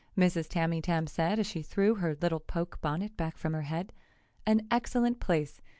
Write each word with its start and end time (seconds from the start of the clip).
Mrs. 0.17 0.49
Tamytam 0.49 1.07
said, 1.07 1.37
as 1.37 1.45
she 1.45 1.61
threw 1.61 1.93
her 1.93 2.15
little 2.19 2.39
poke 2.39 2.81
bonnet 2.81 3.15
back 3.17 3.37
from 3.37 3.53
her 3.53 3.61
head. 3.61 3.93
"An 4.47 4.65
excellent 4.71 5.19
place!" 5.19 5.61